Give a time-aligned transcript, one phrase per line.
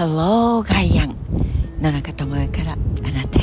[0.00, 1.14] Hello ガイアン
[1.82, 2.76] 野中智代からあ
[3.10, 3.42] なたへ。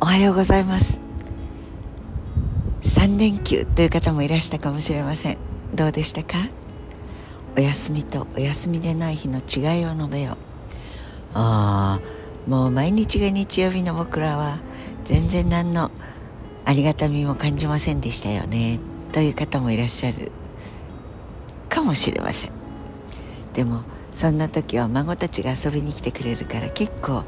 [0.00, 1.00] おはようございます。
[2.82, 5.38] 3連休という方もいらしたかもしれません。
[5.72, 6.38] どうでしたか？
[7.56, 10.36] お休みとお休みでない日の違いを述べよう。
[11.34, 14.58] ああもう毎日が日曜日の僕らは
[15.04, 15.92] 全然何の
[16.64, 18.80] ありがたみも感じませんでしたよね。
[19.12, 20.32] という方もいらっしゃる
[21.68, 22.50] かもしれません。
[23.52, 23.82] でも
[24.16, 27.24] そんな時は孫たちが遊びに来てくれるから結構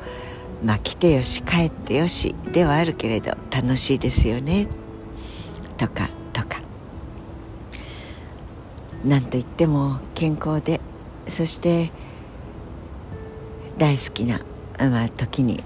[0.64, 4.68] まあ来てよし帰ってよしではあるけれど楽しいですよね。
[5.76, 6.62] とかとか。
[9.04, 10.80] なんといっても健康で
[11.26, 11.92] そして
[13.76, 14.40] 大好きな、
[14.78, 15.62] まあ、時に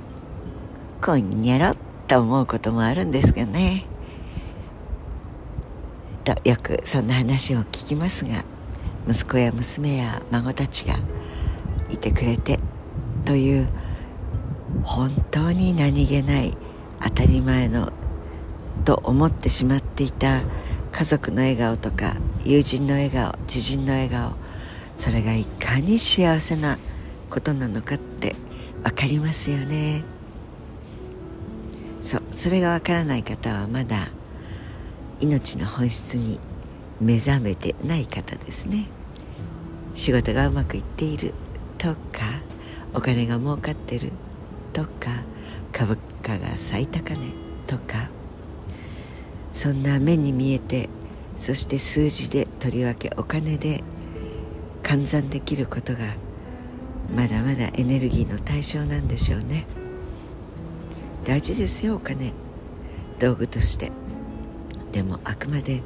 [1.00, 1.76] こんにゃろ
[2.08, 3.86] と思うこともあるんですけどね。
[6.24, 8.44] とよくそんな話を聞きますが
[9.08, 10.94] 息子や娘や孫たちが
[11.90, 12.58] いてくれて
[13.24, 13.68] という
[14.84, 16.56] 本当に何気ない
[17.02, 17.92] 当たり前の
[18.84, 20.42] と思ってしまっていた
[20.92, 24.34] 家族の笑顔とか友人の笑顔知人の笑顔
[24.96, 26.78] それがいかに幸せな
[27.30, 28.36] ことなのかって
[28.82, 30.04] 分かりますよね。
[32.02, 34.08] そうそれが分からない方はまだ
[35.20, 36.40] 命の本質に
[37.02, 38.86] 目覚めてない方ですね。
[39.94, 41.34] 仕事がうまくいっている。
[41.76, 41.98] とか
[42.94, 44.12] お金が儲かってる。
[44.72, 45.22] とか
[45.72, 47.18] 株価が最高値。
[47.66, 48.08] とか
[49.50, 50.88] そんな目に見えて
[51.36, 53.82] そして数字でとりわけお金で
[54.82, 56.00] 換算できることが
[57.14, 59.66] まだまだエネルギーの対象なんでしょうね。
[61.24, 62.32] 大事ですよお金。
[63.18, 63.90] 道具として。
[64.92, 65.82] でもあくまで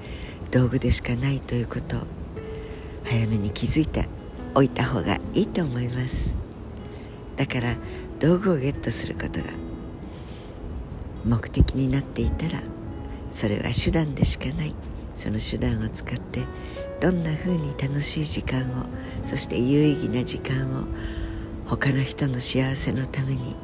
[0.51, 1.99] 道具でしかないということ
[3.05, 4.09] 早めに気づいて
[4.55, 6.35] おいた方がいいと思います。
[7.37, 7.77] だから
[8.19, 9.47] 道具をゲットすることが
[11.25, 12.63] 目的になっていたら
[13.31, 14.75] それは手段でしかない。
[15.17, 16.43] その手段を使って
[17.01, 18.85] どんな風に楽しい時間を
[19.25, 20.85] そして有意義な時間を
[21.67, 23.57] 他の人の幸せのために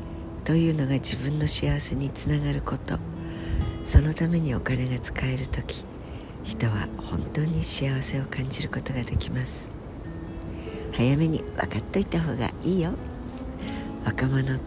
[0.45, 2.99] というのが自分の幸せにつながること。
[3.85, 5.85] そのためにお金が使える時。
[6.45, 9.71] 人は本当に幸せを感じることができます。
[10.93, 12.93] 早めに分かっといた方がいいよ。
[14.05, 14.59] 若者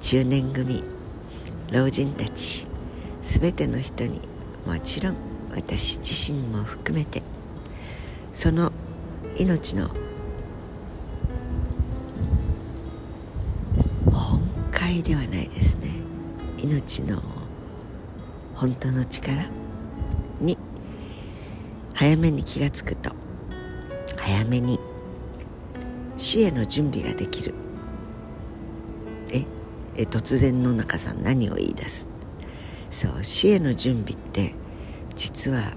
[0.00, 0.84] 中年組
[1.72, 2.66] 老人たち
[3.22, 4.20] 全ての人に
[4.66, 5.14] もちろん
[5.54, 7.22] 私自身も含めて
[8.32, 8.70] その
[9.38, 9.90] 命の
[14.12, 15.88] 本会ではないですね。
[16.62, 17.22] 命の
[18.54, 19.44] 本当の力
[20.40, 20.58] に
[21.98, 23.10] 早めに気が付くと
[24.18, 24.78] 早めに
[26.18, 27.54] 死への準備ができる。
[29.32, 29.46] え
[29.96, 32.06] え突然野中さん何を言い出す？
[32.90, 34.54] そう死への準備って
[35.14, 35.72] 実は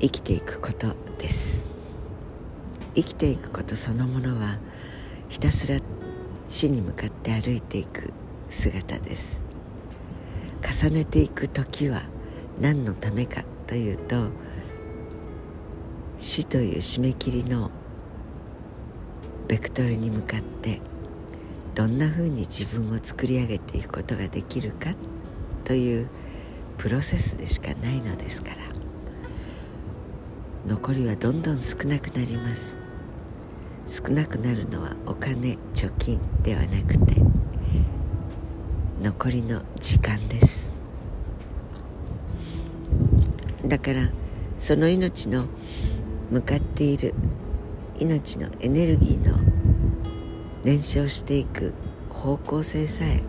[0.00, 1.66] 生きていくことです。
[2.94, 4.58] 生きていくことそのものは
[5.28, 5.80] ひたすら
[6.48, 8.12] 死に向かって歩いていく
[8.48, 9.42] 姿です。
[10.62, 12.02] 重ねていく時は
[12.60, 14.28] 何のためかというと
[16.22, 17.72] 死という締め切りの
[19.48, 20.80] ベクトルに向かって
[21.74, 24.94] どんなふうに自分を作り上げていくことができるか
[25.64, 26.08] という
[26.78, 28.56] プロセスでしかないのですから。
[30.68, 32.76] 残りはどんどん少なくなります。
[33.88, 37.16] 少なくなるのはお金貯金ではなくて
[39.02, 40.72] 残りの時間です。
[43.66, 44.08] だから
[44.56, 45.46] その命の
[46.32, 47.14] 向かっている。
[48.02, 49.36] 命のエネルギーの
[50.64, 51.72] 燃焼していく
[52.10, 53.22] 方向性さえ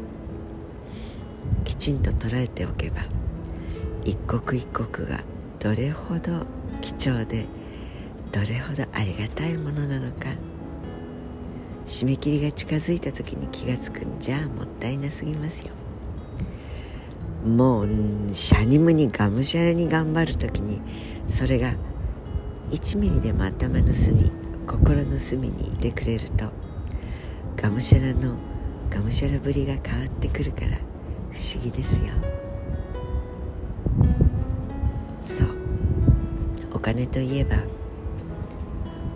[1.63, 3.01] きちんと捉えておけば
[4.03, 5.19] 一刻一刻が
[5.59, 6.45] どれほど
[6.81, 7.45] 貴重で
[8.31, 10.29] どれほどありがたいものなのか
[11.85, 15.73] 締め切りが近づいた時に気が付くんじゃもったいなすぎますよ。
[17.45, 17.89] もう
[18.31, 20.81] シャニムにがむしゃらに頑張る時に
[21.27, 21.73] それが
[22.71, 24.31] 1ミリでも頭の隅
[24.65, 26.49] 心の隅にいてくれると
[27.61, 28.35] がむしゃらの
[28.89, 30.77] がむしゃらぶりが変わってくるから
[31.31, 32.13] 不思議ですよ。
[35.23, 35.47] そう。
[36.73, 37.57] お金といえば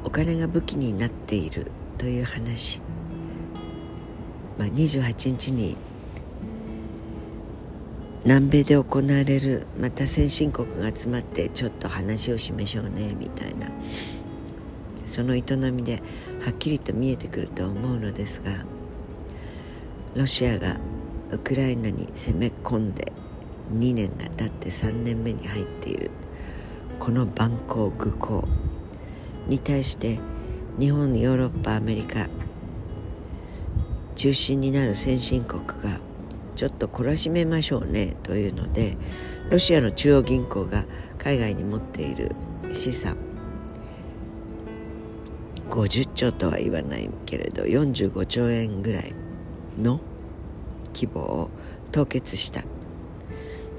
[0.03, 2.79] お金が武器になっているという話、
[4.57, 5.75] まあ、28日に
[8.27, 13.69] 南米で行われるまた先進国が集まってちょっと話をしましょうねみたいな。
[15.05, 16.03] その営みで
[16.43, 18.65] はっきりと見えてくると思うのですが
[20.13, 20.75] ロシアが
[21.31, 23.13] ウクライナに攻め込んで
[23.73, 26.11] 2年が経って3年目に入っている
[26.99, 28.45] この蛮行愚行
[29.47, 30.19] に対して
[30.77, 32.27] 日本ヨーロッパアメリカ
[34.15, 36.01] 中心になる先進国が
[36.57, 38.97] ちょっと懲らしめましょうねというので
[39.49, 40.83] ロシアの中央銀行が
[41.19, 42.35] 海外に持っている
[42.73, 43.15] 資産
[45.69, 49.13] 50兆とは言わないけれど45兆円ぐらい
[49.79, 50.01] の
[50.93, 51.49] 規模を
[51.91, 52.63] 凍結した。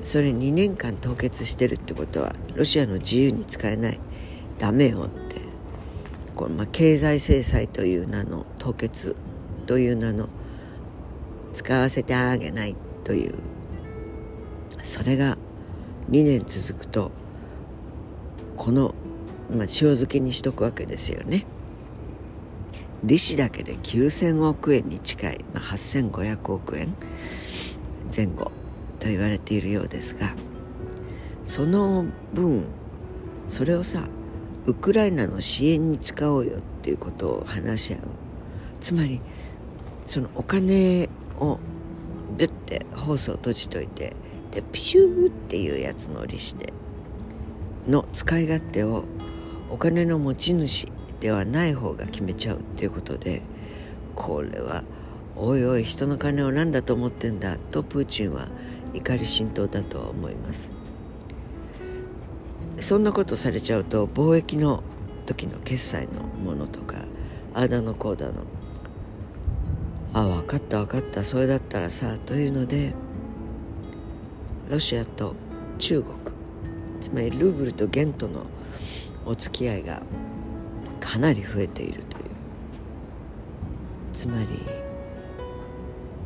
[0.05, 4.01] それ2年間凍結してるってことはロシアの自由に使えない。
[4.59, 5.37] ダメよって。
[6.37, 9.17] これ、まあ、経済制裁という名の凍結
[9.67, 10.29] という名の
[11.53, 13.35] 使わせてあげないという
[14.83, 15.37] それが
[16.11, 17.11] 2年続くと
[18.57, 18.95] この、
[19.51, 21.47] まあ、塩漬けにしとくわけですよね。
[23.05, 26.95] 利子だけで9000億円に近い、まあ、8500億円
[28.15, 28.51] 前後
[28.99, 30.35] と言われているようですが
[31.45, 32.65] その分
[33.49, 34.09] それをさ
[34.67, 38.01] ウクライナの支援に使おうよっていうことを話し合う
[38.81, 39.21] つまり
[40.05, 41.09] そのお金
[41.41, 41.59] を
[42.37, 44.15] ビュッてホースを閉じといて
[44.51, 46.73] でピシューっていうやつの利子で
[47.87, 49.05] の使い勝手を
[49.71, 50.89] お金の持ち主
[51.21, 53.43] ではない方が決めちゃうっていうことで
[54.15, 54.85] これは
[55.37, 58.49] おいおい人の金を何だと思ってんだとプーチンは
[58.93, 60.73] 怒り心頭だと思います。
[62.81, 64.83] そんなことされちゃうと貿易の
[65.27, 66.97] 時の決済のものとか
[67.55, 68.45] あだのこうだの
[70.15, 72.95] あ分かった分かったそれだったらさというので
[74.69, 75.35] ロシアと
[75.79, 76.17] 中国
[77.01, 78.47] つまりルーブルと元との
[79.25, 80.03] お付き合いが
[81.01, 82.29] かなり増えているという。
[84.19, 84.47] つまり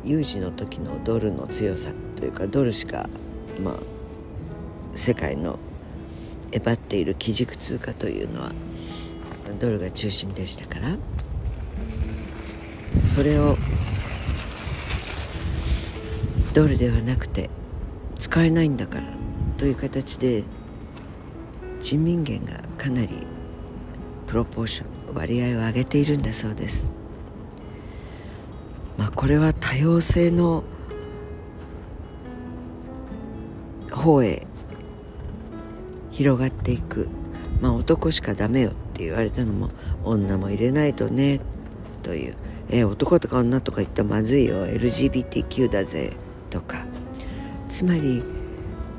[0.03, 3.07] 有事の時のドルの強さというかドルしか
[3.61, 3.75] まあ
[4.95, 5.59] 世界の
[6.51, 8.51] えばっている基軸通貨というのは
[9.59, 10.97] ドルが中心でしたから
[12.99, 13.57] それを
[16.53, 17.49] ドルではなくて
[18.17, 19.07] 使えないんだから
[19.57, 20.43] という形で
[21.79, 23.27] 人民元がかなり
[24.27, 26.91] プロポーション割合を上げているんだそうです。
[28.97, 30.63] まあこれは多様性の
[33.91, 34.47] 方へ
[36.11, 37.09] 広がっていく。
[37.61, 39.69] まあ男しかダメよって言われたのも
[40.03, 41.41] 女も入れないとね
[42.01, 42.35] という。
[42.73, 44.65] え男とか女とか言ったらまずいよ。
[44.65, 46.13] LGBTQ だぜ
[46.49, 46.85] とか。
[47.69, 48.21] つまり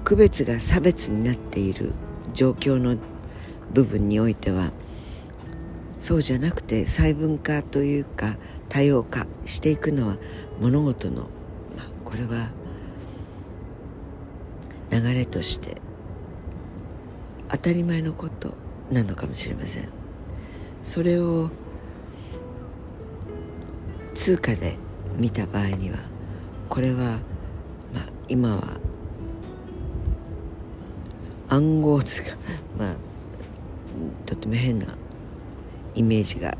[0.05, 1.93] 区別が差別になっている。
[2.35, 2.97] 状況の
[3.73, 4.73] 部分においては。
[5.99, 8.37] そうじゃなくて細分化というか
[8.69, 10.19] 多様化していくのは
[10.61, 11.23] 物事の、
[11.75, 12.51] まあ、これは
[14.91, 15.81] 流れとして
[17.49, 18.53] 当たり前のこと
[18.91, 19.89] なのかもしれません。
[20.83, 21.49] それを
[24.15, 24.77] 通貨で
[25.17, 25.99] 見た場合には
[26.69, 27.19] これは、
[27.93, 28.81] まあ、今は
[31.49, 32.29] 暗号図が
[32.79, 32.97] まあ
[34.27, 34.87] とても変な
[35.95, 36.57] イメージが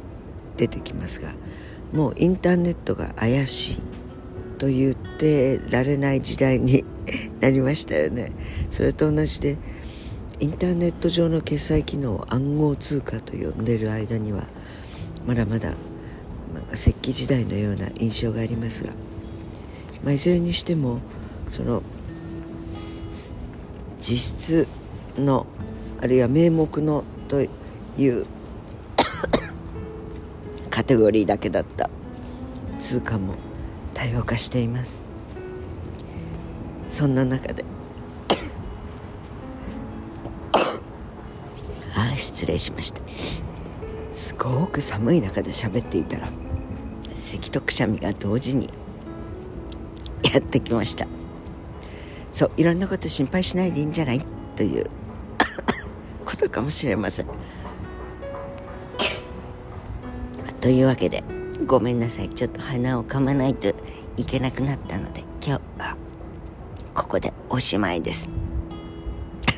[0.57, 1.33] 出てきますが
[1.93, 3.83] もうインターネットが怪しい
[4.59, 6.85] と言ってられない時代に
[7.41, 8.33] なりましたよね。
[8.71, 9.59] それと同じで
[10.41, 14.45] インターネット上の決済機能を暗号通貨と呼んでる間には
[15.27, 15.73] まだまだ
[16.73, 18.93] 石器時代のような印象がありますが、
[20.03, 20.99] まあ、いずれにしても
[21.49, 21.83] その
[23.99, 24.69] 実質
[25.19, 25.47] の
[26.01, 27.49] あるいは名目のとい
[28.09, 28.27] う
[30.69, 31.89] カテゴリーだけだった
[32.79, 33.35] 通貨も
[33.95, 35.05] 多様化しています。
[36.91, 37.65] そんな中で
[40.53, 40.59] あ
[42.13, 43.01] あ失礼しました。
[44.15, 46.29] すごく寒い中で喋っていたら
[47.13, 48.71] 咳とくしゃみが同時に
[50.33, 51.09] やってきました。
[52.31, 54.25] そういろんなこと心配しないでいいんじゃない？
[54.55, 54.87] という
[56.25, 57.27] ことかもしれません。
[60.61, 61.25] というわけで
[61.67, 62.29] ごめんなさい。
[62.31, 63.75] ちょっと鼻をかまないと
[64.17, 65.97] いけなくなったので今日は
[66.95, 68.29] ここでおしまいです。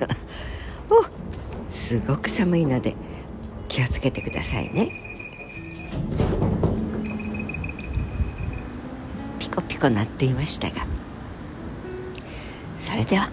[0.88, 1.04] お
[1.70, 2.96] すごく寒いので
[3.76, 4.90] 気をつけてくださいね。
[9.38, 10.86] ピコピコ鳴っていましたが。
[12.74, 13.30] それでは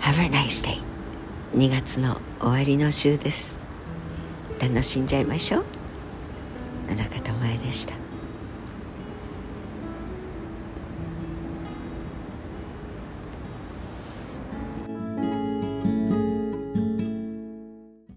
[0.00, 0.80] Have a nice day
[1.52, 3.60] 2月の終わりの週です。
[4.58, 5.64] 楽しんじゃいましょう。
[6.88, 8.03] 野中智恵でした。